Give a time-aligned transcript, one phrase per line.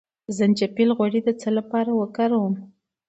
[0.27, 2.53] د زنجبیل غوړي د څه لپاره وکاروم؟